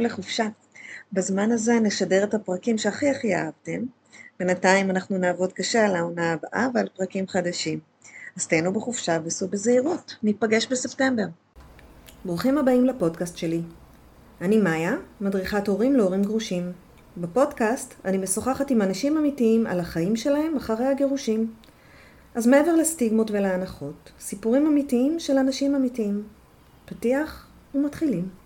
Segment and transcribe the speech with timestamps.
[0.00, 0.46] לחופשה.
[1.12, 3.80] בזמן הזה נשדר את הפרקים שהכי הכי אהבתם.
[4.38, 7.78] בינתיים אנחנו נעבוד קשה על העונה הבאה ועל פרקים חדשים.
[8.36, 10.16] אז תהנו בחופשה וסעו בזהירות.
[10.22, 11.24] ניפגש בספטמבר.
[12.24, 13.62] ברוכים הבאים לפודקאסט שלי.
[14.40, 16.72] אני מאיה, מדריכת הורים להורים גרושים.
[17.16, 21.54] בפודקאסט אני משוחחת עם אנשים אמיתיים על החיים שלהם אחרי הגירושים.
[22.34, 26.22] אז מעבר לסטיגמות ולהנחות, סיפורים אמיתיים של אנשים אמיתיים.
[26.84, 28.45] פתיח ומתחילים.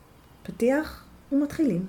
[0.43, 1.87] פתיח ומתחילים.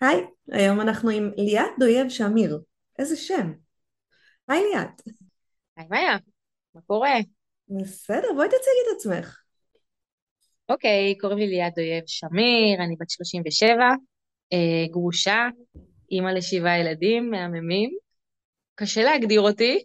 [0.00, 2.60] היי, היום אנחנו עם ליאת דויב שמיר.
[2.98, 3.52] איזה שם.
[4.48, 5.02] היי ליאת.
[5.76, 6.16] היי מאיה,
[6.74, 7.14] מה קורה?
[7.68, 9.45] בסדר, בואי תציגי את עצמך.
[10.68, 13.74] אוקיי, קוראים לי ליאת אויב שמיר, אני בת 37,
[14.52, 15.48] אה, גרושה,
[16.10, 17.90] אימא לשבעה ילדים מהממים.
[18.74, 19.82] קשה להגדיר אותי,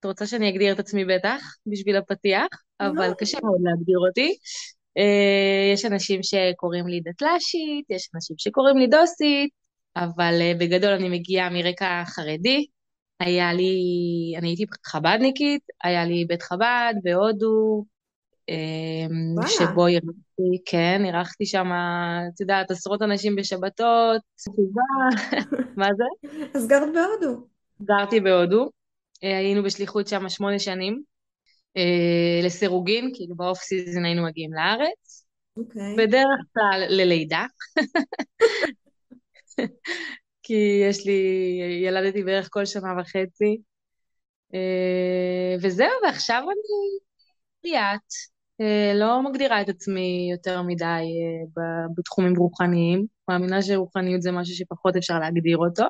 [0.00, 2.46] את רוצה שאני אגדיר את עצמי בטח, בשביל הפתיח,
[2.80, 3.14] אבל לא.
[3.14, 4.36] קשה מאוד להגדיר אותי.
[4.98, 9.50] אה, יש אנשים שקוראים לי דתל"שית, יש אנשים שקוראים לי דוסית,
[9.96, 12.66] אבל אה, בגדול אני מגיעה מרקע חרדי.
[13.20, 13.74] היה לי,
[14.38, 17.84] אני הייתי חב"דניקית, היה לי בית חב"ד בהודו,
[19.34, 19.48] וואלה.
[19.48, 21.66] שבו אירחתי, כן, אירחתי שם,
[22.34, 24.20] את יודעת, עשרות אנשים בשבתות,
[25.76, 26.28] מה זה?
[26.54, 27.46] אז גרת בהודו.
[27.82, 28.70] גרתי בהודו,
[29.24, 31.02] אה, היינו בשליחות שם שמונה שנים,
[31.76, 35.26] אה, לסירוגין, כאילו ב off season היינו מגיעים לארץ,
[35.56, 35.96] אוקיי.
[35.98, 37.44] בדרך כלל ללידה,
[40.42, 41.22] כי יש לי,
[41.84, 43.56] ילדתי בערך כל שנה וחצי,
[44.54, 46.98] אה, וזהו, ועכשיו אני
[47.64, 48.31] ליאת,
[48.94, 51.62] לא מגדירה את עצמי יותר מדי אה,
[51.96, 55.84] בתחומים רוחניים, מאמינה שרוחניות זה משהו שפחות אפשר להגדיר אותו.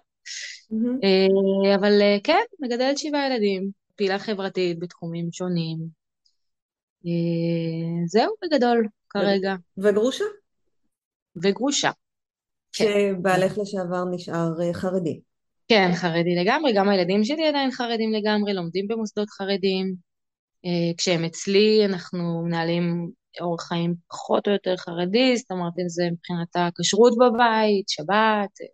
[1.04, 5.78] אה, אבל אה, כן, מגדלת שבעה ילדים, פעילה חברתית בתחומים שונים,
[7.06, 10.24] אה, זהו בגדול כרגע, וגרושה?
[11.42, 11.90] וגרושה.
[12.72, 12.84] כן.
[12.84, 15.20] שבעלך לשעבר נשאר אה, חרדי.
[15.68, 20.11] כן, חרדי לגמרי, גם הילדים שלי עדיין חרדים לגמרי, לומדים במוסדות חרדיים.
[20.64, 26.02] אה, כשהם אצלי אנחנו מנהלים אורח חיים פחות או יותר חרדי, זאת אומרת אם זה
[26.12, 28.66] מבחינת הכשרות בבית, שבת, אה,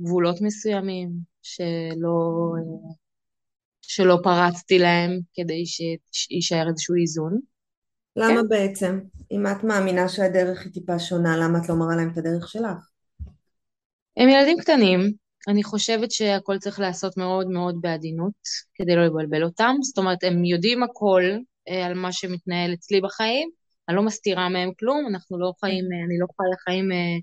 [0.00, 1.10] גבולות מסוימים
[1.42, 2.92] שלא, אה,
[3.82, 5.62] שלא פרצתי להם כדי
[6.12, 7.40] שיישאר איזשהו איזון.
[8.16, 9.00] למה בעצם?
[9.30, 12.90] אם את מאמינה שהדרך היא טיפה שונה, למה את לא מראה להם את הדרך שלך?
[14.16, 15.12] הם ילדים קטנים,
[15.48, 18.32] אני חושבת שהכל צריך להיעשות מאוד מאוד בעדינות,
[18.74, 19.74] כדי לא לבלבל אותם.
[19.82, 21.22] זאת אומרת, הם יודעים הכל
[21.68, 23.50] אה, על מה שמתנהל אצלי בחיים,
[23.88, 27.18] אני לא מסתירה מהם כלום, אנחנו לא חיים, אה, אני לא חיה חיים אה,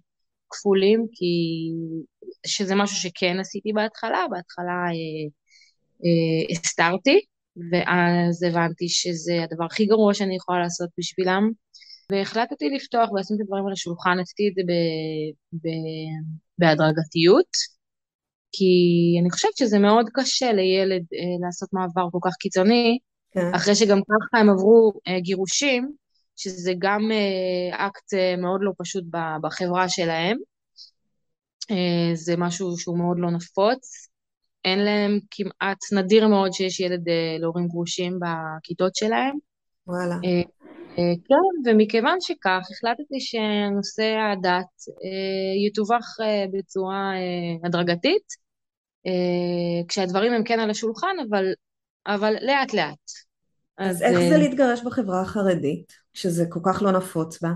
[0.49, 1.33] כפולים, כי
[2.45, 5.29] שזה משהו שכן עשיתי בהתחלה, בהתחלה אה,
[6.05, 7.19] אה, הסתרתי,
[7.71, 11.51] ואז הבנתי שזה הדבר הכי גרוע שאני יכולה לעשות בשבילם,
[12.11, 14.73] והחלטתי לפתוח ולשים את הדברים על השולחן, עשיתי את זה ב,
[15.63, 15.67] ב,
[16.59, 17.51] בהדרגתיות,
[18.53, 18.65] כי
[19.21, 22.97] אני חושבת שזה מאוד קשה לילד אה, לעשות מעבר כל כך קיצוני,
[23.31, 23.51] כן.
[23.55, 25.91] אחרי שגם ככה הם עברו אה, גירושים,
[26.35, 30.37] שזה גם אה, אקט אה, מאוד לא פשוט ב- בחברה שלהם.
[31.71, 34.09] אה, זה משהו שהוא מאוד לא נפוץ.
[34.65, 39.35] אין להם כמעט, נדיר מאוד שיש ילד אה, להורים גרושים בכיתות שלהם.
[39.87, 40.15] וואלה.
[41.27, 44.73] כן, ומכיוון שכך, החלטתי שנושא הדת
[45.67, 47.11] יתווך אה, בצורה
[47.63, 48.42] הדרגתית,
[49.87, 51.45] כשהדברים הם כן על השולחן, אבל,
[52.07, 53.11] אבל לאט לאט.
[53.77, 57.49] אז איך אה, זה להתגרש בחברה החרדית, כשזה כל כך לא נפוץ בה?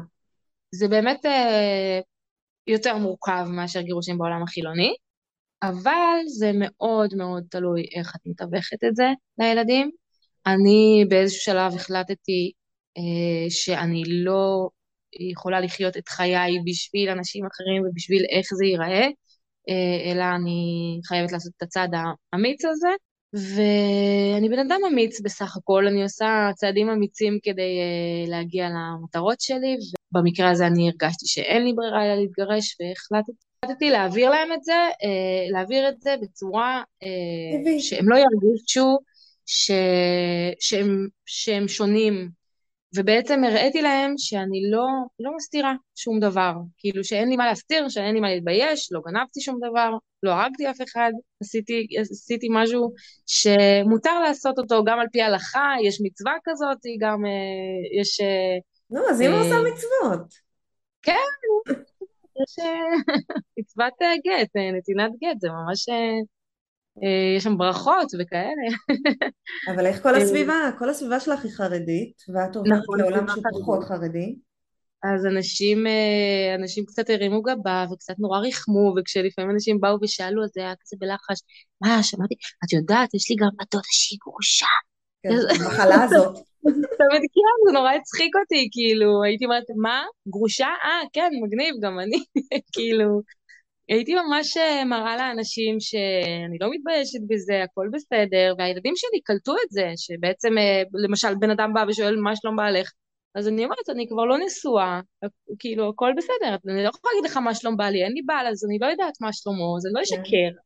[0.71, 1.99] זה באמת אה,
[2.67, 4.93] יותר מורכב מאשר גירושים בעולם החילוני,
[5.63, 9.07] אבל זה מאוד מאוד תלוי איך את מתווכת את זה
[9.39, 9.91] לילדים.
[10.47, 12.51] אני באיזשהו שלב החלטתי
[12.97, 14.69] אה, שאני לא
[15.31, 19.09] יכולה לחיות את חיי בשביל אנשים אחרים ובשביל איך זה ייראה, אה,
[20.05, 21.91] אלא אני חייבת לעשות את הצעד
[22.33, 22.89] האמיץ הזה.
[23.33, 29.77] ואני בן אדם אמיץ בסך הכל, אני עושה צעדים אמיצים כדי uh, להגיע למטרות שלי,
[30.11, 35.51] במקרה הזה אני הרגשתי שאין לי ברירה אלא להתגרש, והחלטתי להעביר להם את זה, אה,
[35.51, 38.97] להעביר את זה בצורה אה, שהם לא ירגישו
[39.45, 39.71] ש...
[40.59, 42.29] שהם, שהם שונים
[42.95, 44.85] ובעצם הראיתי להם שאני לא,
[45.19, 49.41] לא מסתירה שום דבר, כאילו שאין לי מה להסתיר, שאין לי מה להתבייש, לא גנבתי
[49.41, 49.91] שום דבר,
[50.23, 51.11] לא הרגתי אף אחד,
[51.41, 52.91] עשיתי, עשיתי משהו
[53.25, 58.21] שמותר לעשות אותו גם על פי ההלכה, יש מצווה כזאת, גם אה, יש...
[58.21, 58.57] אה,
[58.89, 60.33] נו, אז אמא עושה מצוות.
[61.01, 61.27] כן,
[62.43, 63.13] יש אה,
[63.59, 63.93] מצוות
[64.25, 65.85] גט, נתינת גט, זה ממש...
[67.37, 68.67] יש שם ברכות וכאלה.
[69.73, 73.83] אבל איך כל הסביבה, כל הסביבה שלך היא חרדית, ואת עוברת נכון, לעולם שהוא פחות
[73.83, 74.35] חרדי.
[75.03, 80.49] אז אנשים, אה, אנשים קצת הרימו גבה וקצת נורא ריחמו, וכשלפעמים אנשים באו ושאלו, אז
[80.53, 81.39] זה היה כזה בלחש,
[81.81, 82.35] מה, שמעתי,
[82.65, 84.65] את יודעת, יש לי גם בת דודה שהיא גרושה.
[85.23, 86.35] כן, המחלה הזאת.
[86.99, 90.03] תמיד כן, זה נורא הצחיק אותי, כאילו, הייתי אומרת, מה?
[90.27, 90.67] גרושה?
[90.67, 92.23] אה, כן, מגניב, גם אני,
[92.73, 93.21] כאילו,
[93.89, 99.69] הייתי ממש אה, מראה לאנשים שאני לא מתביישת בזה, הכל בסדר, והילדים שלי קלטו את
[99.69, 102.91] זה, שבעצם אה, למשל בן אדם בא ושואל מה שלום בעלך,
[103.35, 104.99] אז אני אומרת, אני כבר לא נשואה,
[105.59, 108.65] כאילו הכל בסדר, אני לא יכולה להגיד לך מה שלום בעלי, אין לי בעל אז
[108.65, 110.01] אני לא יודעת מה שלומו, זה לא כן.
[110.01, 110.59] ישקר.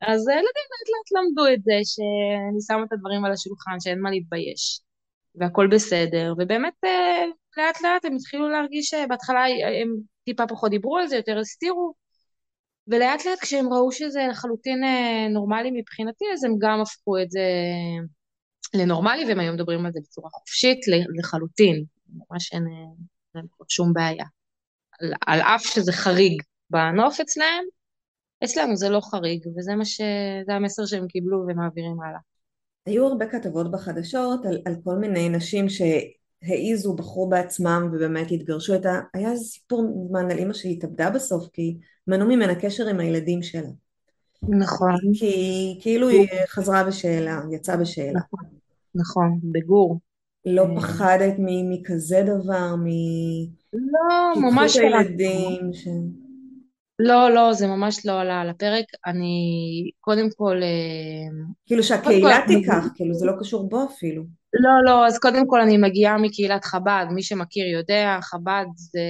[0.00, 4.10] אז הילדים לאט לאט למדו את זה, שאני שמה את הדברים על השולחן, שאין מה
[4.10, 4.80] להתבייש,
[5.34, 7.24] והכל בסדר, ובאמת אה,
[7.56, 9.44] לאט לאט הם התחילו להרגיש שבהתחלה
[9.82, 11.99] הם טיפה פחות דיברו על זה, יותר הסתירו,
[12.88, 17.40] ולאט לאט כשהם ראו שזה לחלוטין אה, נורמלי מבחינתי, אז הם גם הפכו את זה
[18.74, 20.78] לנורמלי, והם היום מדברים על זה בצורה חופשית
[21.18, 21.84] לחלוטין.
[22.08, 22.62] ממש אין
[23.34, 24.24] להם שום בעיה.
[25.00, 27.64] על, על אף שזה חריג בנוף אצלהם,
[28.44, 30.00] אצלנו זה לא חריג, וזה מה ש...
[30.46, 32.20] זה המסר שהם קיבלו ומעבירים הלאה.
[32.86, 35.68] היו הרבה כתבות בחדשות על, על כל מיני נשים
[36.44, 38.74] שהעיזו, בחרו בעצמם ובאמת התגרשו.
[38.74, 39.00] את ה...
[39.14, 41.76] היה איזה סיפור מזמן על אימא שהתאבדה בסוף, כי
[42.06, 43.68] מנעו ממנה קשר עם הילדים שלה.
[44.42, 44.96] נכון.
[45.14, 48.18] כי כאילו היא חזרה בשאלה, יצאה בשאלה.
[48.18, 48.44] נכון,
[48.94, 50.00] נכון, בגור.
[50.46, 50.76] לא אה.
[50.76, 52.86] פחדת מכזה דבר, מ...
[53.72, 54.82] לא, ממש לא.
[54.82, 55.88] הילדים ש...
[57.02, 58.84] לא, לא, זה ממש לא עלה על הפרק.
[59.06, 60.62] אני קודם כל...
[60.62, 64.22] אה, כאילו שהקהילה תיקח, כאילו זה לא קשור בו אפילו.
[64.52, 69.00] לא, לא, אז קודם כל אני מגיעה מקהילת חב"ד, מי שמכיר יודע, חב"ד זה,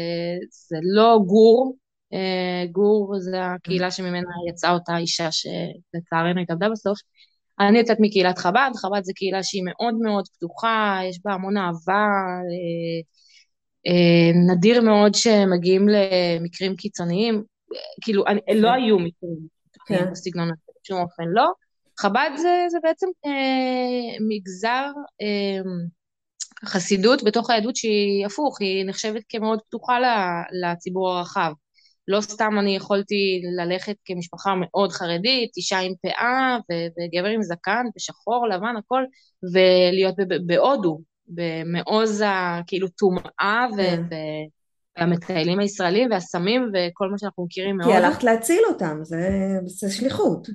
[0.69, 1.77] זה לא גור,
[2.13, 6.99] אה, גור זה הקהילה שממנה יצאה אותה אישה שלצערנו התאבדה בסוף.
[7.61, 12.07] אני יוצאת מקהילת חב"ד, חב"ד זו קהילה שהיא מאוד מאוד פתוחה, יש בה המון אהבה,
[12.51, 13.01] אה,
[13.87, 17.45] אה, נדיר מאוד שמגיעים למקרים קיצוניים,
[18.01, 18.75] כאילו אני, לא כן.
[18.75, 19.37] היו מקרים
[19.73, 20.13] קיצוניים כן.
[20.13, 21.53] בסגנון הזה, בשום אופן לא.
[22.01, 25.71] חב"ד זה, זה בעצם אה, מגזר אה,
[26.65, 29.99] חסידות בתוך היהדות שהיא הפוך, היא נחשבת כמאוד פתוחה
[30.63, 31.53] לציבור הרחב.
[32.09, 38.49] לא סתם אני יכולתי ללכת כמשפחה מאוד חרדית, אישה עם פאה וגבר עם זקן ושחור,
[38.49, 39.05] לבן, הכל,
[39.55, 40.15] ולהיות
[40.47, 44.03] בהודו, במעוז הכאילו טומאה כן.
[45.01, 47.91] והמטיילים הישראלים והסמים וכל מה שאנחנו מכירים מאוד.
[47.91, 49.19] כי הלכת להציל אותם, זה,
[49.65, 50.49] זה שליחות.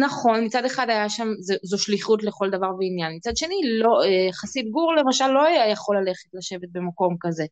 [0.00, 4.32] נכון, מצד אחד היה שם, זו, זו שליחות לכל דבר ועניין, מצד שני, לא, אה,
[4.32, 7.44] חסיד גור למשל לא היה יכול ללכת לשבת במקום כזה.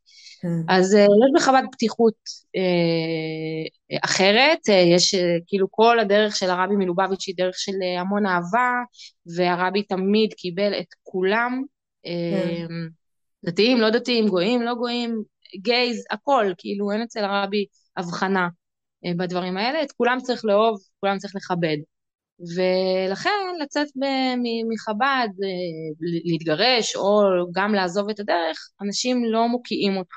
[0.42, 0.48] כן.
[0.68, 2.14] אז אה, יש בחב"ד פתיחות
[2.56, 5.14] אה, אחרת, יש
[5.46, 8.70] כאילו כל הדרך של הרבי מלובביץ' היא דרך של המון אהבה,
[9.36, 11.62] והרבי תמיד קיבל את כולם,
[12.04, 12.66] כן.
[13.44, 15.22] דתיים, לא דתיים, גויים, לא גויים,
[15.56, 17.66] גייז, הכל, כאילו אין אצל הרבי
[17.96, 18.48] הבחנה
[19.18, 21.76] בדברים האלה, את כולם צריך לאהוב, כולם צריך לכבד.
[22.56, 23.30] ולכן
[23.62, 23.88] לצאת
[24.74, 27.20] מחב"ד, אה, להתגרש או
[27.54, 30.16] גם לעזוב את הדרך, אנשים לא מוקיעים אותך.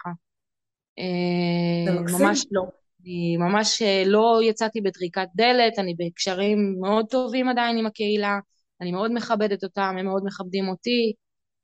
[1.00, 1.94] אה.
[2.20, 2.63] ממש לא.
[3.02, 8.40] אני ממש אה, לא יצאתי בטריקת דלת, אני בקשרים מאוד טובים עדיין עם הקהילה,
[8.82, 11.13] אני מאוד מכבדת אותם, הם מאוד מכבדים אותי.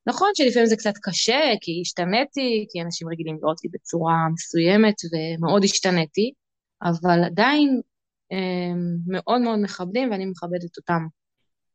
[0.07, 5.63] נכון שלפעמים זה קצת קשה, כי השתניתי, כי אנשים רגילים לראות אותי בצורה מסוימת, ומאוד
[5.63, 6.31] השתניתי,
[6.83, 7.81] אבל עדיין
[9.07, 11.07] מאוד מאוד מכבדים ואני מכבדת אותם.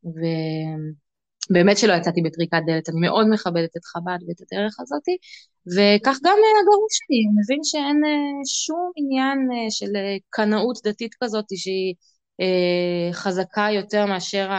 [0.03, 5.17] ובאמת שלא יצאתי בטריקת דלת, אני מאוד מכבדת את חב"ד ואת הדרך הזאתי,
[5.67, 11.15] וכך גם הגרוש שלי, הוא מבין שאין אה, שום עניין אה, של אה, קנאות דתית
[11.23, 11.95] כזאת שהיא
[13.13, 14.49] חזקה יותר מאשר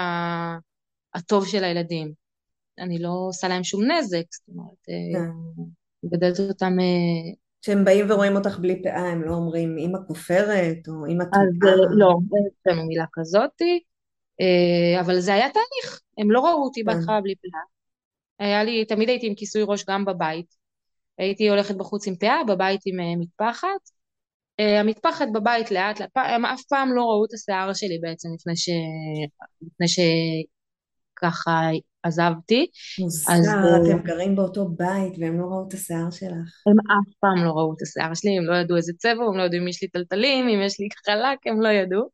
[1.15, 2.26] הטוב של הילדים.
[2.79, 5.31] אני לא עושה להם שום נזק, זאת אומרת, כן.
[6.03, 6.77] מגדלת אותם
[7.67, 11.45] כשהם באים ורואים אותך בלי פאה, הם לא אומרים אמא כופרת או אמא טועה?
[11.45, 13.81] אז לא, אין לנו מילה כזאתי,
[14.41, 16.87] אה, אבל זה היה תהליך, הם לא ראו אותי כן.
[16.87, 17.61] בהתחלה בלי פאה.
[18.47, 20.55] היה לי, תמיד הייתי עם כיסוי ראש גם בבית,
[21.19, 23.91] הייתי הולכת בחוץ עם פאה, בבית עם אה, מטפחת.
[24.61, 28.57] אה, המטפחת בבית לאט לאט, הם אף פעם לא ראו את השיער שלי בעצם לפני,
[28.57, 28.69] ש...
[29.63, 29.89] לפני
[31.19, 31.61] שככה
[32.03, 32.67] עזבתי.
[32.99, 36.63] מוזר, אז, אתם גרים באותו בית והם לא ראו את השיער שלך.
[36.67, 39.43] הם אף פעם לא ראו את השיער שלי, הם לא ידעו איזה צבע, הם לא
[39.43, 42.09] ידעו אם יש לי טלטלים, אם יש לי חלק, הם לא ידעו.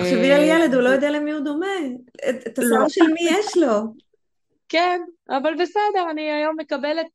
[0.00, 1.66] תחשבי על ילד, הוא לא יודע למי הוא דומה.
[2.46, 2.88] את השיער לא.
[2.88, 3.94] של מי יש לו.
[4.68, 7.06] כן, אבל בסדר, אני היום מקבלת,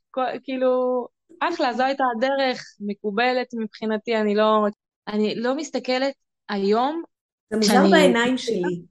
[0.43, 1.05] כאילו,
[1.39, 4.65] אחלה, זו הייתה הדרך, מקובלת מבחינתי, אני לא,
[5.07, 6.13] אני לא מסתכלת
[6.49, 7.03] היום...
[7.51, 8.81] זה מוזר בעיניים שלי.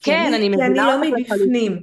[0.00, 1.82] כן, אני מבינה כי אני לא מבפנים.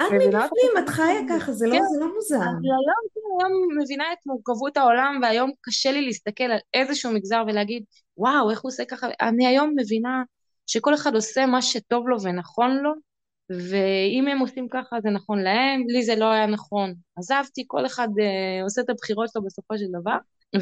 [0.00, 1.80] את מבפנים, את חיה ככה, זה לא, כן.
[2.00, 2.36] לא מוזר.
[2.36, 7.84] אני היום היום מבינה את מורכבות העולם, והיום קשה לי להסתכל על איזשהו מגזר ולהגיד,
[8.16, 9.06] וואו, איך הוא עושה ככה?
[9.20, 10.22] אני היום מבינה
[10.66, 12.92] שכל אחד עושה מה שטוב לו ונכון לו,
[13.50, 16.94] ואם הם עושים ככה זה נכון להם, לי זה לא היה נכון.
[17.16, 20.16] עזבתי, כל אחד uh, עושה את הבחירות שלו בסופו של דבר,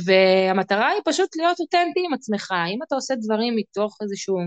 [0.04, 2.52] והמטרה היא פשוט להיות אותנטי עם עצמך.
[2.74, 4.38] אם אתה עושה דברים מתוך איזשהו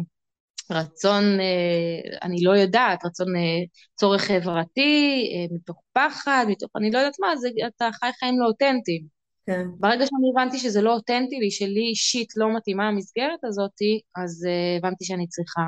[0.69, 6.97] רצון, uh, אני לא יודעת, רצון uh, צורך חברתי, uh, מתוך פחד, מתוך אני לא
[6.97, 9.21] יודעת מה, זה, אתה חי חיים לא אותנטיים.
[9.45, 9.65] כן.
[9.79, 13.71] ברגע שאני הבנתי שזה לא אותנטי לי, שלי אישית לא מתאימה המסגרת הזאת,
[14.15, 15.61] אז הבנתי שאני צריכה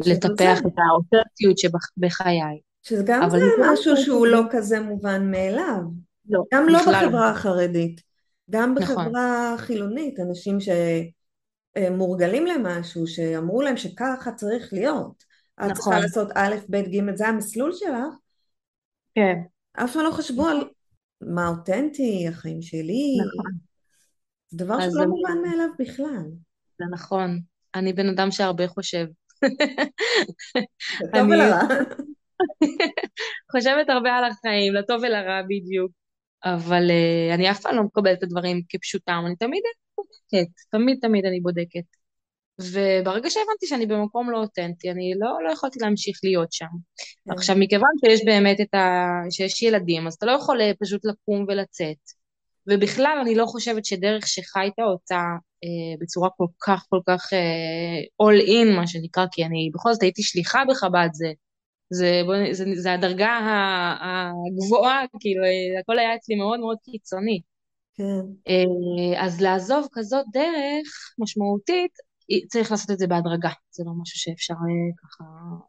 [0.00, 2.60] לטפח את האותנטיות שבחיי.
[2.82, 5.80] שזה גם זה משהו שהוא לא כזה מובן מאליו.
[6.28, 8.00] לא, גם לא בחברה החרדית,
[8.50, 8.96] גם נכון.
[8.96, 10.58] בחברה חילונית, אנשים
[11.78, 15.24] שמורגלים למשהו, שאמרו להם שככה צריך להיות.
[15.54, 15.74] את נכון.
[15.74, 18.14] צריכה לעשות א', ב', ג', זה המסלול שלך.
[19.14, 19.34] כן.
[19.72, 20.68] אף פעם לא חשבו על
[21.20, 23.18] מה אותנטי, החיים שלי.
[23.20, 23.52] נכון.
[24.48, 26.22] זה דבר שלא מובן מאליו בכלל.
[26.78, 27.40] זה נכון.
[27.74, 29.06] אני בן אדם שהרבה חושב.
[31.02, 31.60] לטוב ולרע.
[33.52, 35.92] חושבת הרבה על החיים, לטוב ולרע בדיוק,
[36.44, 39.62] אבל uh, אני אף פעם לא מקבלת את הדברים כפשוטם, אני תמיד
[40.08, 42.02] בודקת, תמיד תמיד אני בודקת.
[42.60, 46.66] וברגע שהבנתי שאני במקום לא אותנטי, אני לא, לא יכולתי להמשיך להיות שם.
[47.24, 47.32] כן.
[47.32, 49.08] עכשיו, מכיוון שיש באמת את ה...
[49.30, 51.96] שיש ילדים, אז אתה לא יכול אה, פשוט לקום ולצאת.
[52.66, 55.22] ובכלל, אני לא חושבת שדרך שחיית אותה
[55.64, 60.02] אה, בצורה כל כך כל כך אה, all in, מה שנקרא, כי אני בכל זאת
[60.02, 61.32] הייתי שליחה בחב"ד, זה,
[61.90, 63.38] זה, זה, זה, זה הדרגה
[64.00, 65.42] הגבוהה, כאילו,
[65.80, 67.40] הכל היה אצלי מאוד מאוד קיצוני.
[67.94, 68.24] כן.
[68.48, 71.92] אה, אז לעזוב כזאת דרך משמעותית,
[72.48, 74.54] צריך לעשות את זה בהדרגה, זה לא משהו שאפשר
[75.02, 75.24] ככה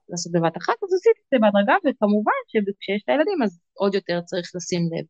[0.09, 4.21] לעשות בבת אחת, אז עשיתי את זה בהדרגה, וכמובן שכשיש את הילדים אז עוד יותר
[4.25, 5.05] צריך לשים לב.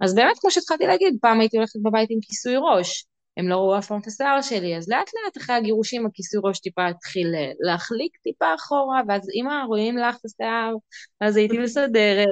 [0.00, 3.78] אז באמת, כמו שהתחלתי להגיד, פעם הייתי הולכת בבית עם כיסוי ראש, הם לא ראו
[3.78, 7.52] אף פעם את השיער שלי, אז לאט לאט אחרי הגירושים הכיסוי ראש טיפה התחיל אה,
[7.60, 10.74] להחליק טיפה אחורה, ואז אמא, רואים לך את השיער,
[11.20, 12.26] אז הייתי מסדרת,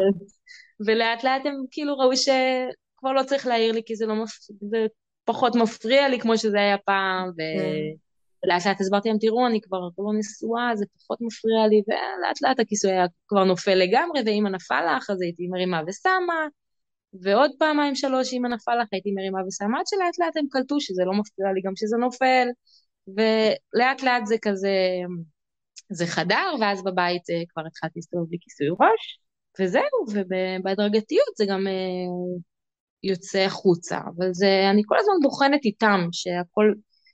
[0.86, 2.16] ולאט לאט הם כאילו ראו
[3.00, 4.30] שכבר לא צריך להעיר לי, כי זה, לא מפ...
[4.70, 4.86] זה
[5.24, 7.36] פחות מפריע לי כמו שזה היה פעם, ו...
[7.36, 7.96] כן.
[8.44, 12.60] ולאט לאט הסברתי להם, תראו, אני כבר לא נשואה, זה פחות מפריע לי, ולאט לאט
[12.60, 16.46] הכיסוי היה כבר נופל לגמרי, ואמא נפל לך, אז הייתי מרימה ושמה,
[17.22, 21.02] ועוד פעמיים שלוש, אם נפל לך, הייתי מרימה ושמה, עד שלאט לאט הם קלטו שזה
[21.04, 22.48] לא מפריע לי גם שזה נופל,
[23.08, 24.76] ולאט לאט זה כזה,
[25.90, 29.20] זה חדר, ואז בבית אה, כבר התחלתי להסתובב בלי כיסוי ראש,
[29.60, 32.40] וזהו, ובהדרגתיות זה גם אה,
[33.02, 36.72] יוצא החוצה, אבל זה, אני כל הזמן בוחנת איתם, שהכל,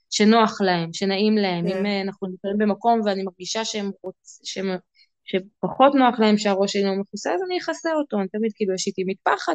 [0.09, 1.69] שנוח להם, שנעים להם.
[1.69, 1.77] כן.
[1.77, 4.65] אם אה, אנחנו נמצאים במקום ואני מרגישה שהם רוצים, שהם
[5.25, 8.87] שפחות נוח להם שהראש שלי לא מכוסה, אז אני אכסה אותו, אני תמיד כאילו יש
[8.87, 9.53] איתי מטפחת,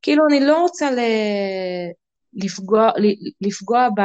[0.00, 0.98] וכאילו אני לא רוצה ל...
[2.32, 2.90] לפגוע,
[3.40, 4.00] לפגוע ב...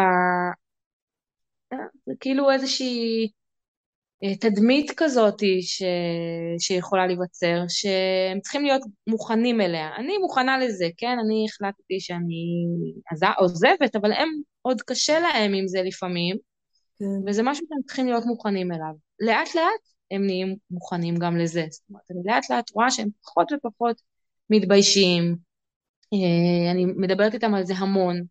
[2.06, 3.41] זה כאילו איזושהי אה,
[4.40, 5.84] תדמית כזאת ש...
[6.60, 9.96] שיכולה להיווצר, שהם צריכים להיות מוכנים אליה.
[9.96, 11.18] אני מוכנה לזה, כן?
[11.26, 12.66] אני החלטתי שאני
[13.38, 14.30] עוזבת, אבל הם
[14.62, 16.38] עוד קשה להם עם זה לפעמים,
[17.00, 17.06] כן.
[17.28, 18.94] וזה משהו שהם צריכים להיות מוכנים אליו.
[19.20, 21.66] לאט לאט הם נהיים מוכנים גם לזה.
[21.70, 24.02] זאת אומרת, אני לאט לאט רואה שהם פחות ופחות
[24.50, 25.36] מתביישים.
[26.14, 28.22] אה, אני מדברת איתם על זה המון.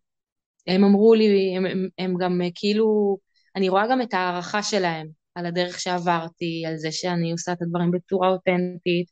[0.67, 3.17] הם אמרו לי, הם, הם, הם גם אה, כאילו,
[3.55, 7.91] אני רואה גם את ההערכה שלהם על הדרך שעברתי, על זה שאני עושה את הדברים
[7.91, 9.07] בצורה אותנטית.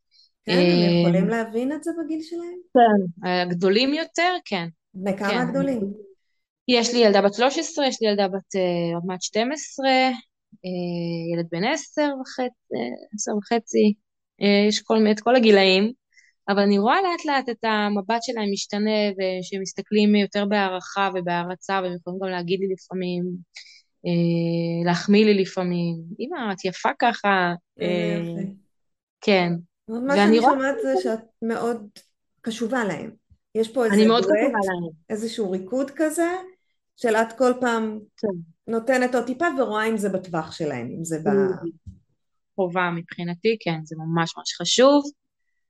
[0.45, 2.59] כן, הם אה, יכולים להבין את זה בגיל שלהם?
[2.73, 4.67] כן, הגדולים יותר, כן.
[5.05, 5.37] וכמה כן.
[5.37, 5.93] הגדולים?
[6.67, 8.55] יש לי ילדה בת 13, יש לי ילדה בת
[8.95, 9.87] עוד מעט 12,
[10.65, 12.75] אה, ילד בן עשר וחצי,
[13.15, 13.93] עשר וחצי,
[14.41, 15.91] אה, יש כל, את כל הגילאים,
[16.49, 21.95] אבל אני רואה לאט לאט את המבט שלהם משתנה, ושהם מסתכלים יותר בהערכה ובהערצה, והם
[21.95, 23.31] יכולים גם להגיד לי לפעמים, אה,
[24.85, 27.53] להחמיא לי לפעמים, אמא, את יפה ככה.
[29.21, 29.53] כן.
[29.87, 31.87] מה שאני שומעת זה שאת מאוד
[32.41, 33.11] קשובה להם.
[33.55, 34.93] יש פה איזה אני מאוד קשובה דואט.
[35.09, 36.29] איזשהו ריקוד כזה,
[36.97, 38.27] של את כל פעם כן.
[38.67, 41.29] נותנת עוד טיפה ורואה אם זה בטווח שלהם, אם זה ב...
[42.55, 45.03] חובה מבחינתי, כן, זה ממש ממש חשוב,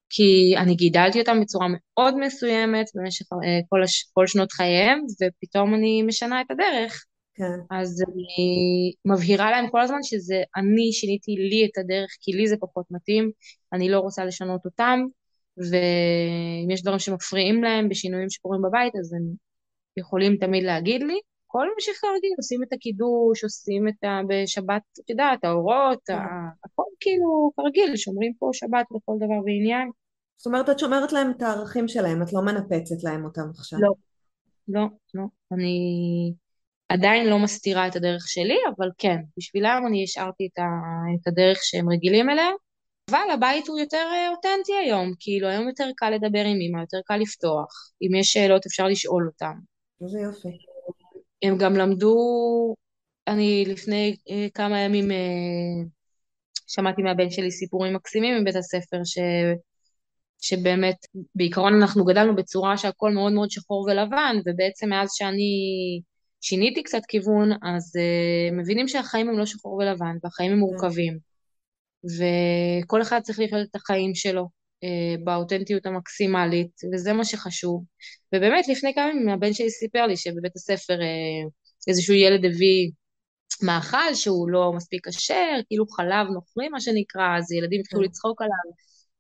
[0.10, 4.10] כי אני גידלתי אותם בצורה מאוד מסוימת במשך אה, כל, הש...
[4.14, 7.06] כל שנות חייהם, ופתאום אני משנה את הדרך.
[7.40, 12.48] כן, אז אני מבהירה להם כל הזמן שזה אני שיניתי לי את הדרך, כי לי
[12.48, 13.32] זה פחות מתאים,
[13.74, 15.00] אני לא רוצה לשנות אותם,
[15.58, 19.24] ואם יש דברים שמפריעים להם בשינויים שקורים בבית, אז הם
[19.98, 21.20] יכולים תמיד להגיד לי.
[21.48, 24.20] כל ממשיך כרגיל, עושים את הקידוש, עושים את ה...
[24.28, 26.14] בשבת, את יודעת, האורות, כן.
[26.66, 29.90] הכל כאילו כרגיל, שומרים פה שבת לכל דבר ועניין.
[30.38, 33.80] זאת אומרת את שומרת להם את הערכים שלהם, את לא מנפצת להם אותם עכשיו.
[33.80, 33.94] לא,
[34.68, 35.24] לא, לא.
[35.52, 36.34] אני
[36.90, 40.64] עדיין לא מסתירה את הדרך שלי, אבל כן, בשבילם אני השארתי את, ה...
[41.22, 42.50] את הדרך שהם רגילים אליה.
[43.10, 46.98] אבל הבית הוא יותר אה, אותנטי היום, כאילו היום יותר קל לדבר עם אמא, יותר
[47.06, 47.92] קל לפתוח.
[48.02, 49.54] אם יש שאלות אפשר לשאול אותם.
[50.02, 50.48] איזה יופי.
[51.42, 52.16] הם גם למדו,
[53.28, 55.86] אני לפני אה, כמה ימים אה,
[56.68, 59.18] שמעתי מהבן שלי סיפורים מקסימים מבית הספר, ש,
[60.42, 60.96] שבאמת,
[61.36, 65.52] בעיקרון אנחנו גדלנו בצורה שהכל מאוד מאוד שחור ולבן, ובעצם מאז שאני
[66.42, 71.18] שיניתי קצת כיוון, אז uh, מבינים שהחיים הם לא שחור ולבן, והחיים הם מורכבים,
[72.04, 74.48] וכל אחד צריך לחיות את החיים שלו
[74.86, 77.84] uh, באותנטיות המקסימלית, וזה מה שחשוב.
[78.36, 81.50] ובאמת, לפני כמה ימים הבן שלי סיפר לי שבבית הספר uh,
[81.88, 82.92] איזשהו ילד הביא
[83.64, 88.08] מאכל שהוא לא מספיק כשר, כאילו חלב נוכרי מה שנקרא, אז ילדים התחילו כן.
[88.08, 88.72] לצחוק עליו.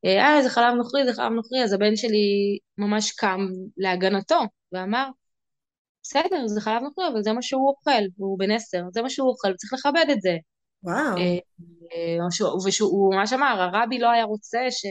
[0.05, 3.47] אה, זה חלב נוכרי, זה חלב נוכרי, אז הבן שלי ממש קם
[3.77, 4.39] להגנתו,
[4.71, 5.09] ואמר,
[6.03, 9.29] בסדר, זה חלב נוכרי, אבל זה מה שהוא אוכל, והוא בן עשר, זה מה שהוא
[9.29, 10.37] אוכל, וצריך לכבד את זה.
[10.83, 11.37] וואו, אה,
[11.93, 14.85] אה, שהוא- ושהוא ממש אמר, הרבי לא היה רוצה ש...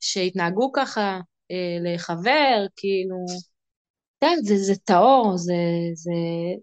[0.00, 3.16] שיתנהגו ככה אה, לחבר, כאילו,
[4.22, 5.54] יודעת, זה, זה טהור, זה,
[5.94, 6.12] זה,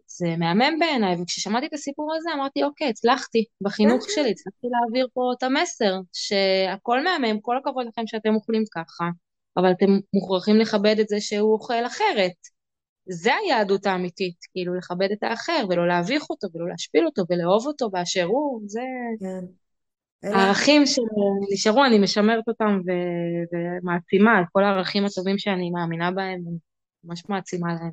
[0.07, 5.07] זה מהמם בעיניי, וכששמעתי את הסיפור הזה אמרתי, אוקיי, הצלחתי בחינוך כן, שלי, הצלחתי להעביר
[5.13, 9.05] פה את המסר, שהכל מהמם, כל הכבוד לכם שאתם אוכלים ככה,
[9.57, 12.56] אבל אתם מוכרחים לכבד את זה שהוא אוכל אחרת.
[13.09, 17.89] זה היהדות האמיתית, כאילו לכבד את האחר, ולא להביך אותו, ולא להשפיל אותו, ולאהוב אותו
[17.89, 18.81] באשר הוא, זה
[19.19, 19.45] כן.
[20.23, 26.57] הערכים שנשארו, אני משמרת אותם ו- ומעצימה, כל הערכים הטובים שאני מאמינה בהם, אני
[27.03, 27.91] ממש מעצימה להם.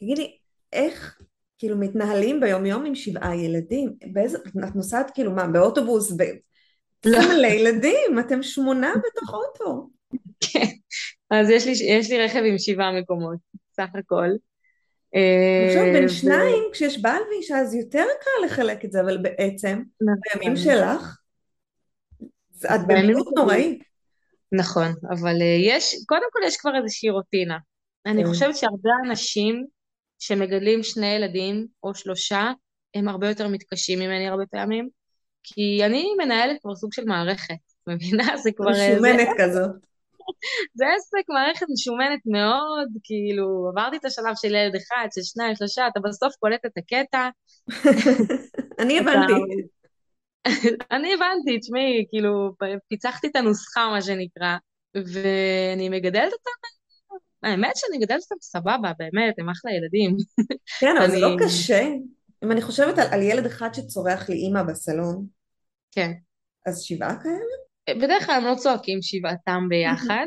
[0.00, 0.36] תגידי,
[0.72, 1.18] איך
[1.58, 3.92] כאילו מתנהלים ביום יום עם שבעה ילדים?
[4.12, 6.12] באיזה, את נוסעת כאילו מה, באוטובוס?
[6.12, 6.22] ב...
[7.04, 7.20] לא.
[7.20, 9.90] זה מלא ילדים, אתם שמונה בתוך אוטו.
[10.40, 10.66] כן,
[11.30, 13.38] אז יש לי, יש לי רכב עם שבעה מקומות,
[13.76, 14.28] סך הכל.
[15.68, 19.82] חושבת אה, בין שניים, כשיש בעל ואישה אז יותר קל לחלק את זה, אבל בעצם
[20.00, 20.56] בימים נכון.
[20.64, 21.16] שלך,
[22.50, 23.32] זה- את בימים שלי.
[23.36, 23.82] נוראית.
[24.52, 27.58] נכון, אבל אה, יש, קודם כל יש כבר איזושהי רוטינה.
[28.06, 28.28] אני כן.
[28.28, 29.64] חושבת שהרבה אנשים
[30.18, 32.52] שמגדלים שני ילדים או שלושה,
[32.94, 34.88] הם הרבה יותר מתקשים ממני הרבה פעמים,
[35.42, 37.54] כי אני מנהלת כבר סוג של מערכת,
[37.88, 38.36] מבינה?
[38.42, 38.74] זה כבר...
[38.74, 39.70] אה, משומנת כזאת.
[40.78, 45.86] זה עסק, מערכת משומנת מאוד, כאילו, עברתי את השלב של ילד אחד, של שניים, שלושה,
[45.86, 47.28] אתה בסוף קולט את הקטע.
[48.82, 49.32] אני הבנתי.
[50.94, 52.52] אני הבנתי, תשמעי, כאילו,
[52.88, 54.56] פיצחתי את הנוסחה, מה שנקרא,
[54.94, 56.50] ואני מגדלת אותם,
[57.42, 60.16] האמת שאני מגדלת אותם סבבה, באמת, הם אחלה ילדים.
[60.80, 61.88] כן, אבל זה לא קשה.
[62.44, 65.26] אם אני חושבת על, על ילד אחד שצורח לי אימא בסלון,
[65.90, 66.12] כן.
[66.66, 67.63] אז שבעה כאלה?
[67.90, 70.26] בדרך כלל הם לא צועקים שבעתם ביחד,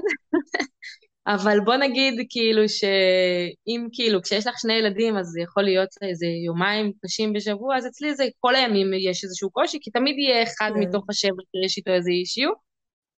[1.27, 6.25] אבל בוא נגיד כאילו שאם כאילו כשיש לך שני ילדים אז זה יכול להיות איזה
[6.45, 10.71] יומיים קשים בשבוע, אז אצלי זה כל הימים יש איזשהו קושי, כי תמיד יהיה אחד
[10.73, 10.79] כן.
[10.79, 12.49] מתוך השבע שיש איתו איזה אישיו,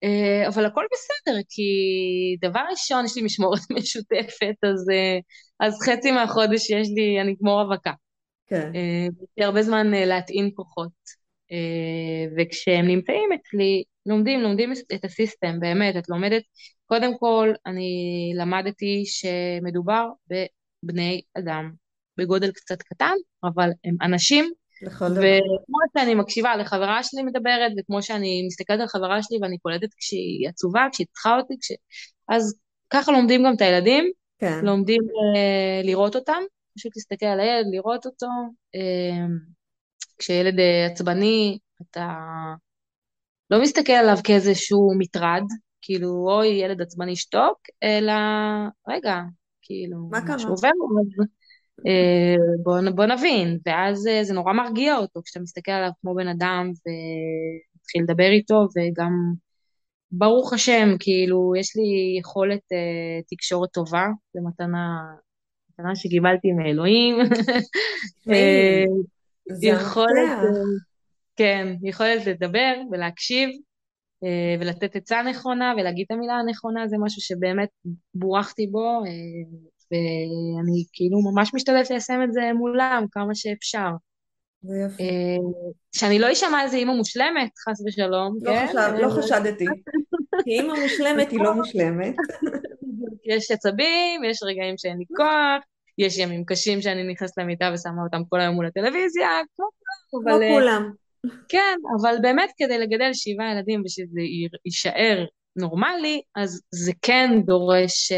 [0.04, 1.62] אה, אבל הכל בסדר, כי
[2.48, 5.18] דבר ראשון יש לי משמורת משותפת, אז, אה,
[5.60, 7.92] אז חצי מהחודש יש לי, אני כמו רווקה.
[8.46, 8.70] כן.
[8.74, 11.18] אה, יש לי הרבה זמן להטעין כוחות.
[12.38, 16.42] וכשהם נמצאים אצלי, לומדים, לומדים את הסיסטם, באמת, את לומדת,
[16.86, 21.72] קודם כל, אני למדתי שמדובר בבני אדם,
[22.16, 24.50] בגודל קצת קטן, אבל הם אנשים.
[24.82, 30.48] וכמו שאני מקשיבה לחברה שלי מדברת, וכמו שאני מסתכלת על חברה שלי ואני קולטת כשהיא
[30.48, 31.72] עצובה, כשהיא צריכה אותי, כש...
[32.28, 32.58] אז
[32.90, 34.64] ככה לומדים גם את הילדים, כן.
[34.64, 36.42] לומדים אה, לראות אותם,
[36.76, 38.26] פשוט להסתכל על הילד, לראות אותו.
[38.74, 39.26] אה,
[40.18, 42.14] כשילד אה, עצבני, אתה
[43.50, 45.42] לא מסתכל עליו כאיזשהו מטרד,
[45.82, 48.12] כאילו, אוי, ילד עצבני שתוק, אלא,
[48.88, 49.16] רגע,
[49.62, 50.18] כאילו, מה?
[50.34, 50.68] משהו עובר
[51.86, 53.58] אה, בוא, בוא נבין.
[53.66, 58.54] ואז אה, זה נורא מרגיע אותו, כשאתה מסתכל עליו כמו בן אדם ומתחיל לדבר איתו,
[58.76, 59.12] וגם
[60.10, 64.98] ברוך השם, כאילו, יש לי יכולת uh, תקשורת טובה, זו מתנה,
[65.70, 67.16] מתנה שקיבלתי מאלוהים.
[69.62, 70.38] יכולת.
[71.38, 73.48] כן, יכולת לדבר ולהקשיב
[74.24, 77.68] אה, ולתת עצה נכונה ולהגיד את המילה הנכונה, זה משהו שבאמת
[78.14, 79.10] בורכתי בו, אה,
[79.90, 83.90] ואני כאילו ממש משתדלת ליישם את זה מולם כמה שאפשר.
[84.62, 85.02] זה יפה.
[85.02, 85.36] אה,
[85.96, 88.66] שאני לא אשמע איזה אימא מושלמת, חס ושלום, לא כן?
[88.68, 89.64] חשב, לא חשדתי.
[90.44, 92.14] כי אימא מושלמת היא לא מושלמת.
[93.34, 95.62] יש עצבים, יש רגעים שאין לי כוח,
[95.98, 99.66] יש ימים קשים שאני נכנסת למיטה ושמה אותם כל היום מול הטלוויזיה, כמו
[100.10, 100.54] כולם, כמו.
[100.54, 100.92] כולם.
[101.48, 104.20] כן, אבל באמת כדי לגדל שבעה ילדים ושזה
[104.64, 105.24] יישאר
[105.56, 108.12] נורמלי, אז זה כן דורש,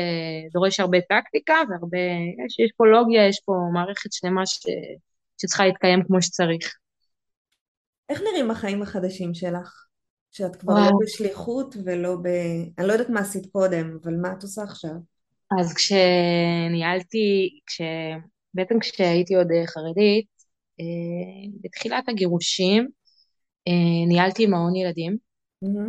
[0.53, 1.99] דורש הרבה טקטיקה והרבה,
[2.47, 4.59] יש, יש פה לוגיה, יש פה מערכת שלמה ש,
[5.43, 6.75] שצריכה להתקיים כמו שצריך.
[8.09, 9.87] איך נראים החיים החדשים שלך?
[10.31, 10.85] שאת כבר וואו.
[10.85, 12.27] לא בשליחות ולא ב...
[12.79, 14.91] אני לא יודעת מה עשית קודם, אבל מה את עושה עכשיו?
[15.61, 17.81] אז כשניהלתי, כש...
[18.55, 20.40] בעצם כשהייתי עוד חרדית, אה,
[21.61, 22.89] בתחילת הגירושים,
[23.69, 25.17] אה, ניהלתי מעון ילדים.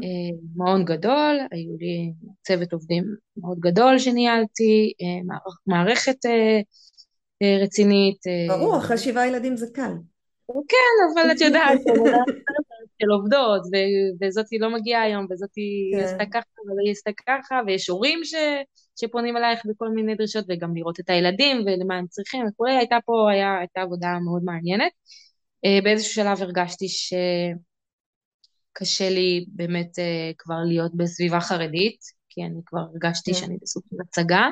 [0.04, 2.14] אה, מעון גדול, היו לי
[2.48, 3.04] צוות עובדים
[3.38, 6.60] מאוד גדול שניהלתי, אה, מערכ- מערכת אה,
[7.42, 8.18] אה, רצינית.
[8.28, 9.94] אה, ברור, אחרי שבעה ילדים זה קל.
[10.68, 11.80] כן, אבל את יודעת,
[13.02, 16.04] של עובדות, ו- וזאתי לא מגיעה היום, וזאתי כן.
[16.04, 18.34] עשתה ככה, והיא עשתה ככה, ויש הורים ש...
[19.00, 23.32] שפונים אלייך בכל מיני דרישות, וגם לראות את הילדים ולמה הם צריכים וכולי, הייתה פה,
[23.32, 24.92] היה, הייתה עבודה מאוד מעניינת.
[25.66, 26.86] אה, באיזשהו שלב הרגשתי
[28.74, 33.40] שקשה לי באמת אה, כבר להיות בסביבה חרדית, כי אני כבר הרגשתי כן.
[33.40, 34.46] שאני בסוג של הצגה,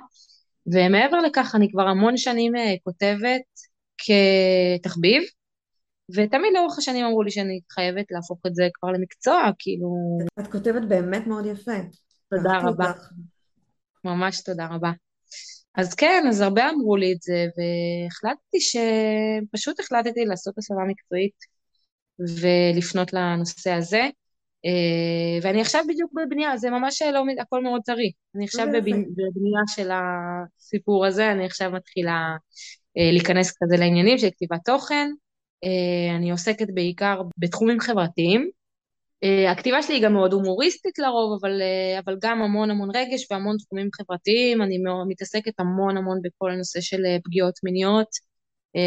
[0.73, 3.41] ומעבר לכך אני כבר המון שנים אה, כותבת
[3.97, 5.23] כתחביב,
[6.15, 9.95] ותמיד לאורך השנים אמרו לי שאני חייבת להפוך את זה כבר למקצוע, כאילו,
[10.39, 11.71] את כותבת באמת מאוד יפה.
[12.29, 13.09] תודה רבה, אותך.
[14.03, 14.91] ממש תודה רבה.
[15.75, 18.75] אז כן, אז הרבה אמרו לי את זה, והחלטתי ש...
[19.51, 21.35] פשוט החלטתי לעשות הסבה מקצועית
[22.19, 24.01] ולפנות לנושא הזה.
[24.65, 28.11] אה, ואני עכשיו בדיוק בבנייה, זה ממש לא, הכל מאוד טרי.
[28.35, 28.67] אני עכשיו.
[28.67, 32.35] בבנ- בבנייה של הסיפור הזה, אני עכשיו מתחילה
[32.97, 35.11] אה, להיכנס כזה לעניינים של כתיבת תוכן.
[35.63, 38.49] אה, אני עוסקת בעיקר בתחומים חברתיים.
[39.23, 43.27] אה, הכתיבה שלי היא גם מאוד הומוריסטית לרוב, אבל, אה, אבל גם המון המון רגש
[43.31, 44.61] והמון תחומים חברתיים.
[44.61, 48.29] אני מתעסקת המון המון בכל הנושא של פגיעות מיניות,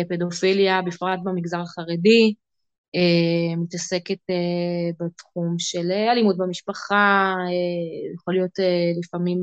[0.08, 2.35] פדופיליה, בפרט במגזר החרדי.
[3.56, 4.18] מתעסקת
[5.00, 7.35] בתחום של אלימות במשפחה,
[8.14, 8.50] יכול להיות
[9.00, 9.38] לפעמים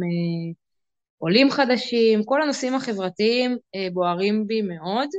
[1.18, 3.58] עולים חדשים, כל הנושאים החברתיים
[3.94, 5.10] בוערים בי מאוד,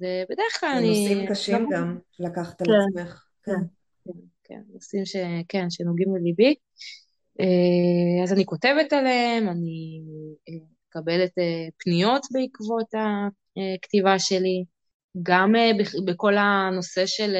[0.00, 0.88] ובדרך כלל זה אני...
[0.88, 3.24] נושאים קשים גם לקחת על כן, עצמך.
[3.42, 3.60] כן, כן.
[4.04, 5.16] כן, כן, נושאים ש...
[5.48, 6.54] כן, שנוגעים לליבי.
[7.40, 10.00] אה, אז אני כותבת עליהם, אני
[10.48, 12.86] אה, מקבלת אה, פניות בעקבות
[13.76, 14.64] הכתיבה שלי,
[15.22, 17.34] גם בכ- בכל הנושא של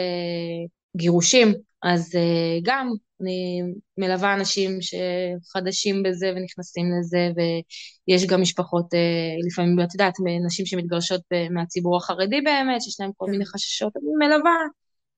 [0.97, 2.91] גירושים, אז אה, גם
[3.23, 3.61] אני
[3.99, 8.99] מלווה אנשים שחדשים בזה ונכנסים לזה, ויש גם משפחות, אה,
[9.47, 10.15] לפעמים, את יודעת,
[10.47, 13.33] נשים שמתגרשות אה, מהציבור החרדי באמת, שיש להם כל כן.
[13.33, 14.57] מיני חששות, אני מלווה,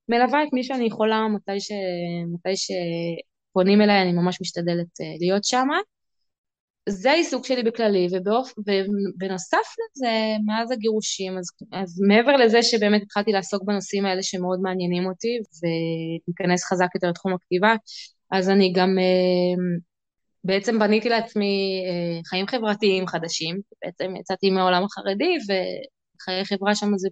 [0.09, 1.71] מלווה את מי שאני יכולה מתי, ש...
[2.33, 4.87] מתי שפונים אליי, אני ממש משתדלת
[5.19, 5.77] להיות שמה.
[6.89, 8.53] זה העיסוק שלי בכללי, ובאופ...
[8.57, 10.11] ובנוסף לזה,
[10.45, 16.63] מאז הגירושים, אז, אז מעבר לזה שבאמת התחלתי לעסוק בנושאים האלה שמאוד מעניינים אותי, ולהיכנס
[16.63, 17.75] חזק יותר לתחום הכתיבה,
[18.31, 19.63] אז אני גם אה,
[20.43, 27.09] בעצם בניתי לעצמי אה, חיים חברתיים חדשים, בעצם יצאתי מהעולם החרדי, וחיי חברה שם זה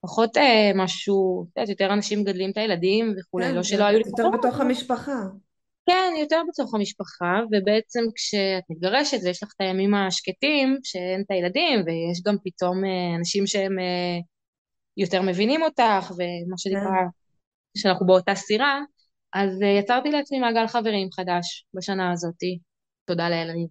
[0.00, 3.98] פחות אה, משהו, את יודעת, יותר אנשים מגדלים את הילדים וכולי, כן, לא שלא היו
[3.98, 5.22] לי יותר כוחות, בתוך המשפחה.
[5.86, 11.80] כן, יותר בתוך המשפחה, ובעצם כשאת מתגרשת ויש לך את הימים השקטים, שאין את הילדים,
[11.86, 14.18] ויש גם פתאום אה, אנשים שהם אה,
[14.96, 17.78] יותר מבינים אותך, ומה שנקרא, כן.
[17.78, 18.80] שאנחנו באותה סירה,
[19.32, 22.58] אז אה, יצרתי לעצמי מעגל חברים חדש בשנה הזאתי.
[23.04, 23.66] תודה לאל, אני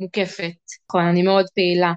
[0.00, 0.52] מוקפת.
[0.88, 1.92] נכון, אני מאוד פעילה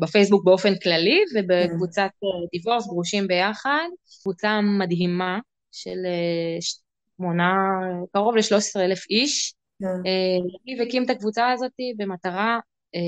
[0.00, 1.40] בפייסבוק באופן כללי, כן.
[1.44, 2.10] ובקבוצת
[2.52, 3.88] דיבורס, גרושים ביחד,
[4.22, 5.38] קבוצה מדהימה
[5.72, 5.98] של
[7.18, 7.52] שמונה,
[8.12, 9.54] קרוב ל-13 אלף איש.
[9.80, 9.86] כן.
[9.86, 12.58] אה, אביב הקים את הקבוצה הזאת במטרה,
[12.94, 13.00] אה,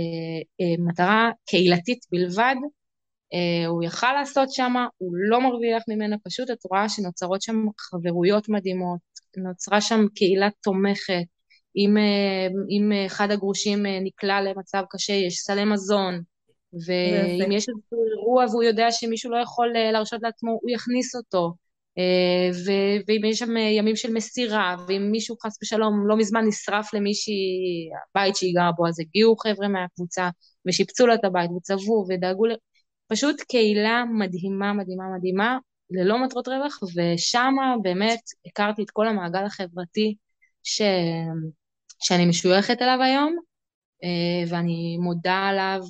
[0.60, 2.54] אה, מטרה קהילתית בלבד.
[3.68, 9.00] הוא יכל לעשות שם, הוא לא מרוויח ממנה, פשוט את רואה שנוצרות שם חברויות מדהימות,
[9.36, 11.24] נוצרה שם קהילה תומכת.
[11.76, 11.96] אם,
[12.70, 16.20] אם אחד הגרושים נקלע למצב קשה, יש סלי מזון.
[16.86, 21.52] ואם יש איזשהו אירוע והוא יודע שמישהו לא יכול להרשות לעצמו, הוא יכניס אותו.
[23.08, 27.34] ואם יש שם ימים של מסירה, ואם מישהו חס ושלום לא מזמן נשרף למישהי,
[28.10, 30.28] הבית שהיא גרה בו, אז הגיעו חבר'ה מהקבוצה
[30.68, 32.54] ושיפצו לה את הבית וצבעו ודאגו, ל...
[33.08, 35.58] פשוט קהילה מדהימה, מדהימה, מדהימה,
[35.90, 40.14] ללא מטרות רווח, ושם באמת הכרתי את כל המעגל החברתי
[40.62, 40.82] ש...
[42.02, 43.36] שאני משויכת אליו היום,
[44.48, 45.80] ואני מודה עליו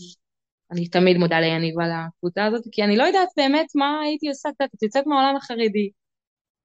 [0.70, 4.48] אני תמיד מודה ליניב על הקבוצה הזאת, כי אני לא יודעת באמת מה הייתי עושה,
[4.48, 5.90] את יוצאת מהעולם החרדי,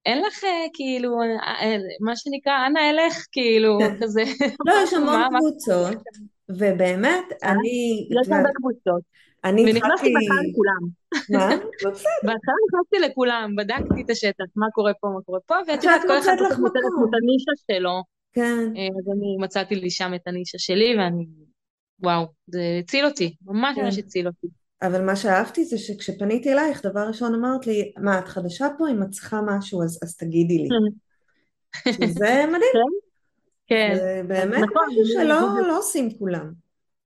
[0.06, 1.26] אין לך אה, כאילו, אה,
[1.62, 3.96] אה, מה שנקרא, אנא אלך, כאילו, כן.
[4.02, 4.22] כזה.
[4.66, 6.02] לא, יש המון קבוצות,
[6.48, 8.08] ובאמת, אני...
[8.20, 9.02] יש הרבה קבוצות.
[9.44, 9.62] אני.
[9.62, 10.82] ונכנסתי בהתחלה לכולם.
[11.30, 11.48] מה?
[11.84, 12.10] לא בסדר.
[12.22, 16.18] בהתחלה נכנסתי לכולם, בדקתי את השטח, מה קורה פה, מה קורה פה, ואת יודעת, כל
[16.18, 18.02] אחד רוצה את הנישה שלו.
[18.32, 18.64] כן.
[18.98, 21.26] אז אני מצאתי לי שם את הנישה שלי, ואני
[22.00, 24.02] וואו, זה הציל אותי, ממש ממש כן.
[24.06, 24.46] הציל אותי.
[24.82, 29.02] אבל מה שאהבתי זה שכשפניתי אלייך, דבר ראשון אמרת לי, מה, את חדשה פה, אם
[29.02, 30.68] את צריכה משהו, אז, אז תגידי לי.
[31.92, 32.90] שזה מדהים.
[33.66, 33.92] כן.
[33.96, 36.52] זה באמת נכון, משהו שלא לא עושים כולם.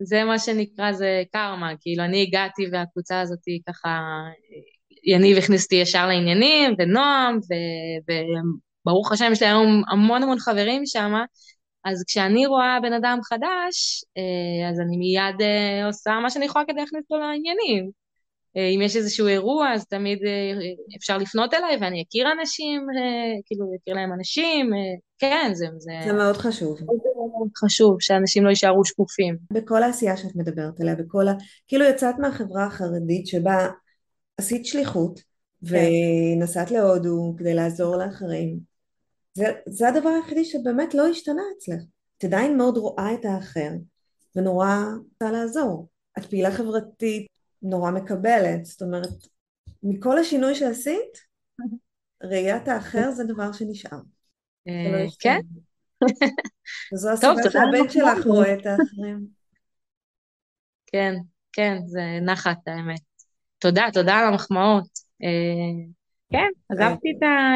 [0.02, 4.00] זה מה שנקרא, זה קרמה, כאילו אני הגעתי והקבוצה הזאת ככה,
[5.04, 7.38] יניב הכניס אותי ישר לעניינים, ונועם,
[8.08, 11.12] וברוך השם יש לי היום המון המון חברים שם,
[11.84, 16.64] אז כשאני רואה בן אדם חדש, אה, אז אני מיד אה, עושה מה שאני יכולה
[16.64, 17.90] כדי להכניס אותו לעניינים.
[18.56, 20.18] אה, אם יש איזשהו אירוע, אז תמיד
[20.96, 22.86] אפשר לפנות אליי ואני אכיר אנשים,
[23.46, 24.70] כאילו, אכיר להם אנשים,
[25.18, 25.66] כן, זה...
[25.78, 26.78] זה, זה מאוד חשוב.
[26.78, 26.84] זה
[27.16, 29.36] מאוד חשוב, שאנשים לא יישארו שקופים.
[29.52, 31.32] בכל העשייה שאת מדברת עליה, בכל ה...
[31.68, 33.68] כאילו יצאת מהחברה החרדית שבה
[34.36, 35.20] עשית שליחות,
[35.68, 35.76] כן.
[36.38, 38.69] ונסעת להודו כדי לעזור לאחרים,
[39.34, 41.82] זה, זה הדבר היחידי שבאמת לא השתנה אצלך.
[42.18, 43.70] את עדיין מאוד רואה את האחר,
[44.36, 44.74] ונורא
[45.12, 45.88] רוצה לעזור.
[46.18, 47.26] את פעילה חברתית,
[47.62, 49.26] נורא מקבלת, זאת אומרת,
[49.82, 51.18] מכל השינוי שעשית,
[52.22, 53.98] ראיית האחר זה דבר שנשאר.
[54.66, 55.40] לא כן.
[56.94, 59.26] וזו הסיבה שהבן שלך רואה את האחרים.
[60.86, 61.14] כן,
[61.52, 63.00] כן, זה נחת האמת.
[63.58, 64.88] תודה, תודה על המחמאות.
[66.34, 67.08] אה, כן, עזבתי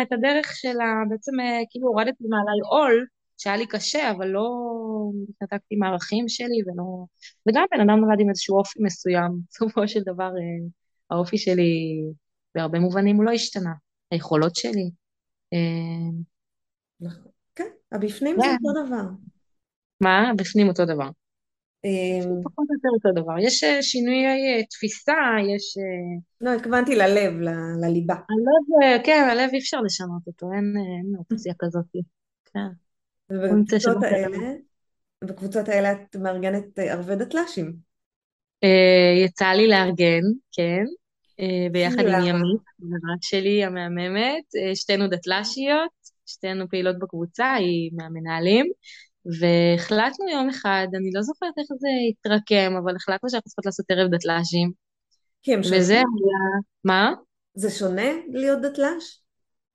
[0.02, 3.06] את הדרך שלה, בעצם אה, כאילו הורדתי מעליי עול,
[3.38, 4.48] שהיה לי קשה, אבל לא
[5.28, 7.04] התנתקתי מהערכים שלי, ולא...
[7.48, 9.30] וגם בן אדם נולד עם איזשהו אופי מסוים.
[9.50, 10.68] בסופו של דבר, אה,
[11.10, 12.02] האופי שלי,
[12.54, 13.72] בהרבה מובנים הוא לא השתנה.
[14.10, 14.90] היכולות שלי.
[15.52, 16.10] אה,
[17.00, 17.30] נכון.
[17.54, 18.56] כן, הבפנים זה כן.
[18.68, 19.10] אותו דבר.
[20.00, 20.30] מה?
[20.30, 21.08] הבפנים אותו דבר.
[21.84, 23.38] אמ, פחות או יותר אותו דבר.
[23.38, 25.12] יש אה, שינוי אה, תפיסה,
[25.54, 25.76] יש...
[25.78, 27.32] אה, לא, התכוונתי ללב,
[27.82, 28.14] לליבה.
[28.14, 30.74] הלב, כן, הלב אי אפשר לשנות אותו, אין
[31.18, 31.84] אופציה כזאת.
[32.44, 32.68] כן.
[33.30, 34.36] ובקבוצות האלה,
[35.24, 37.94] בקבוצות האלה את מארגנת ערבי דתל"שים.
[39.24, 40.84] יצא לי לארגן, כן,
[41.72, 44.44] ביחד עם ימית, חברה שלי המהממת,
[44.74, 45.90] שתינו דתל"שיות,
[46.26, 48.66] שתינו פעילות בקבוצה, היא מהמנהלים.
[49.40, 54.10] והחלטנו יום אחד, אני לא זוכרת איך זה התרקם, אבל החלטנו שאנחנו צריכות לעשות ערב
[54.10, 54.72] דתל"שים.
[55.42, 55.80] כי הם שונים.
[55.80, 56.04] וזה היה...
[56.84, 57.14] מה?
[57.54, 59.20] זה שונה להיות דתל"ש?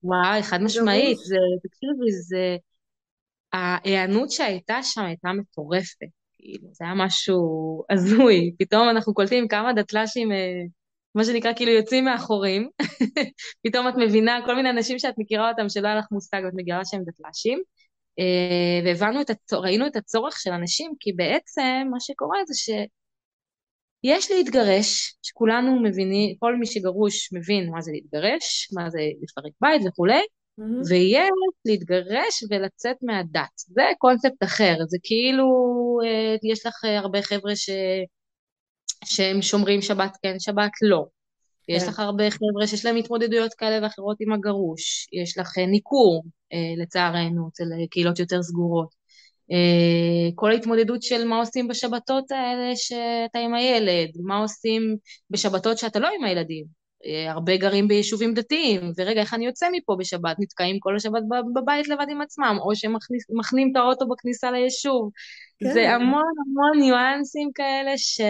[0.03, 1.17] וואי, חד משמעית.
[1.17, 2.57] זה, תקשיבי, זה...
[3.53, 6.07] ההיענות שהייתה שם הייתה מטורפת.
[6.37, 8.55] כאילו, זה היה משהו הזוי.
[8.59, 10.61] פתאום אנחנו קולטים כמה דתל"שים, אה,
[11.15, 12.69] מה שנקרא, כאילו יוצאים מאחורים.
[13.63, 16.85] פתאום את מבינה כל מיני אנשים שאת מכירה אותם שלא היה לך מושג, ואת מגיעה
[16.85, 17.61] שהם דתל"שים.
[18.19, 22.53] אה, והבנו את הצורך, ראינו את הצורך של אנשים, כי בעצם מה שקורה זה
[24.03, 29.81] שיש להתגרש, שכולנו מבינים, כל מי שגרוש מבין מה זה להתגרש, מה זה לפרק בית
[29.87, 30.89] וכולי, mm-hmm.
[30.89, 31.29] ויש
[31.65, 33.49] להתגרש ולצאת מהדת.
[33.55, 35.47] זה קונספט אחר, זה כאילו,
[36.05, 37.69] אה, יש לך הרבה חבר'ה ש...
[39.05, 41.05] שהם שומרים שבת כן, שבת לא.
[41.69, 41.89] יש כן.
[41.89, 46.83] לך הרבה חבר'ה שיש להם התמודדויות כאלה ואחרות עם הגרוש, יש לך אה, ניכור, אה,
[46.83, 48.89] לצערנו, אצל קהילות יותר סגורות.
[49.51, 54.95] אה, כל ההתמודדות של מה עושים בשבתות האלה שאתה עם הילד, מה עושים
[55.29, 56.79] בשבתות שאתה לא עם הילדים.
[57.29, 60.35] הרבה גרים ביישובים דתיים, ורגע, איך אני יוצא מפה בשבת?
[60.39, 61.21] נתקעים כל השבת
[61.55, 65.11] בבית לבד עם עצמם, או שמחנים את האוטו בכניסה ליישוב.
[65.59, 65.73] כן.
[65.73, 68.21] זה המון המון ניואנסים כאלה ש...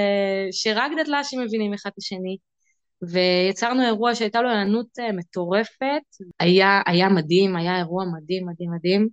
[0.51, 2.37] שרק דתל"שים מבינים אחד את השני.
[3.01, 6.01] ויצרנו אירוע שהייתה לו ענות אה, מטורפת,
[6.39, 9.07] היה, היה מדהים, היה אירוע מדהים, מדהים, מדהים.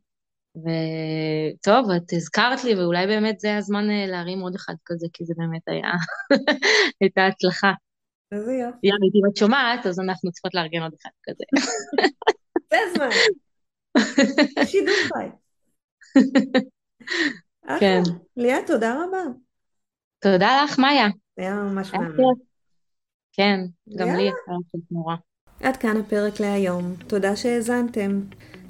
[0.57, 5.35] וטוב, את הזכרת לי, ואולי באמת זה הזמן אה, להרים עוד אחד כזה, כי זה
[5.37, 5.92] באמת היה,
[7.01, 7.72] הייתה הצלחה.
[8.33, 8.87] איזה יופי.
[8.87, 11.44] יאללה, אם את שומעת, אז אנחנו צריכות לארגן עוד אחד כזה.
[12.70, 13.09] זה הזמן.
[14.70, 15.29] שידור חי.
[17.81, 18.03] כן.
[18.37, 19.22] ליה, תודה רבה.
[20.18, 21.07] תודה לך, מאיה.
[21.37, 22.46] היה ממש מעניין.
[23.37, 23.61] כן,
[23.96, 25.14] גם לי חלק נורא.
[25.62, 26.94] עד כאן הפרק להיום.
[27.07, 28.20] תודה שהאזנתם.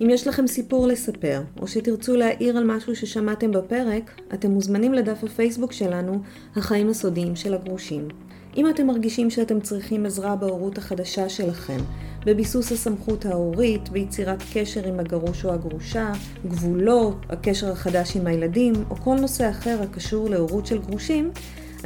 [0.03, 5.25] אם יש לכם סיפור לספר, או שתרצו להעיר על משהו ששמעתם בפרק, אתם מוזמנים לדף
[5.25, 6.23] הפייסבוק שלנו,
[6.57, 8.09] החיים הסודיים של הגרושים.
[8.57, 11.79] אם אתם מרגישים שאתם צריכים עזרה בהורות החדשה שלכם,
[12.27, 16.13] בביסוס הסמכות ההורית, ביצירת קשר עם הגרוש או הגרושה,
[16.47, 21.31] גבולות, הקשר החדש עם הילדים, או כל נושא אחר הקשור להורות של גרושים,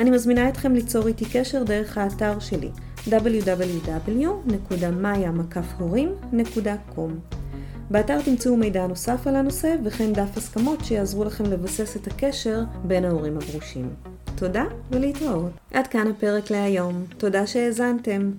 [0.01, 2.71] אני מזמינה אתכם ליצור איתי קשר דרך האתר שלי
[3.07, 4.61] www.maya.com
[7.91, 13.05] באתר תמצאו מידע נוסף על הנושא וכן דף הסכמות שיעזרו לכם לבסס את הקשר בין
[13.05, 13.91] ההורים הגרושים.
[14.35, 15.51] תודה ולהתראות.
[15.73, 17.05] עד כאן הפרק להיום.
[17.17, 18.31] תודה שהאזנתם.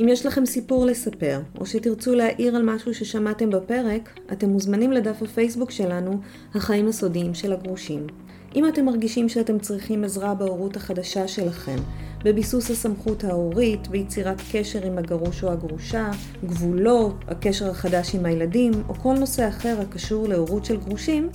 [0.00, 5.22] אם יש לכם סיפור לספר, או שתרצו להעיר על משהו ששמעתם בפרק, אתם מוזמנים לדף
[5.22, 6.20] הפייסבוק שלנו,
[6.54, 8.06] החיים הסודיים של הגרושים.
[8.54, 11.76] אם אתם מרגישים שאתם צריכים עזרה בהורות החדשה שלכם,
[12.24, 16.10] בביסוס הסמכות ההורית, ביצירת קשר עם הגרוש או הגרושה,
[16.44, 21.28] גבולות, הקשר החדש עם הילדים, או כל נושא אחר הקשור להורות של גרושים,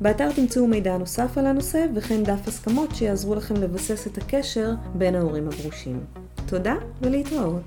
[0.00, 5.14] באתר תמצאו מידע נוסף על הנושא וכן דף הסכמות שיעזרו לכם לבסס את הקשר בין
[5.14, 6.00] ההורים הגרושים.
[6.46, 7.62] תודה ולהתראות.